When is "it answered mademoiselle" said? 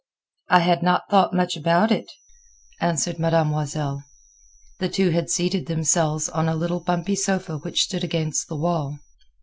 1.91-4.03